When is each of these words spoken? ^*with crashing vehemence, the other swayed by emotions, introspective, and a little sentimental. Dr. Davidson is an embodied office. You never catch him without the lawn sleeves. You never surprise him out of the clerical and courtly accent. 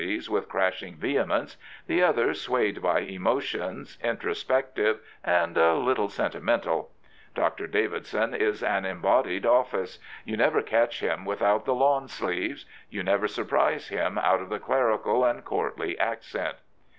^*with 0.01 0.49
crashing 0.49 0.95
vehemence, 0.95 1.57
the 1.85 2.01
other 2.01 2.33
swayed 2.33 2.81
by 2.81 3.01
emotions, 3.01 3.99
introspective, 4.03 4.99
and 5.23 5.55
a 5.57 5.75
little 5.75 6.09
sentimental. 6.09 6.89
Dr. 7.35 7.67
Davidson 7.67 8.33
is 8.33 8.63
an 8.63 8.83
embodied 8.83 9.45
office. 9.45 9.99
You 10.25 10.37
never 10.37 10.63
catch 10.63 11.01
him 11.01 11.23
without 11.23 11.65
the 11.65 11.75
lawn 11.75 12.07
sleeves. 12.07 12.65
You 12.89 13.03
never 13.03 13.27
surprise 13.27 13.89
him 13.89 14.17
out 14.17 14.41
of 14.41 14.49
the 14.49 14.57
clerical 14.57 15.23
and 15.23 15.45
courtly 15.45 15.99
accent. 15.99 16.55